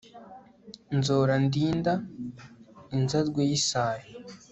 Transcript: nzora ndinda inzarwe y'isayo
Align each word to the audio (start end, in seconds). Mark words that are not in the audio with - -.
nzora 0.97 1.33
ndinda 1.45 1.93
inzarwe 2.95 3.41
y'isayo 3.49 4.05